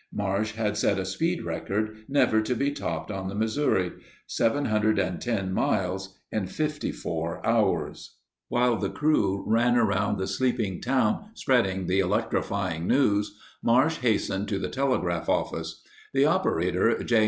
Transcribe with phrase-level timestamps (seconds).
[0.11, 3.91] Marsh had set a speed record never to be topped on the Missouri—
[4.25, 7.99] 710 miles in 54 hours.
[8.47, 14.47] 73 While the crew ran around the sleeping town spreading the electrifying news, Marsh hastened
[14.47, 15.83] to the telegraph office.
[16.15, 17.19] The operator, J.